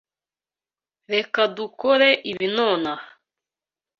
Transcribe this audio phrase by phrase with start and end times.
[1.13, 3.07] Reka dukore ibi nonaha.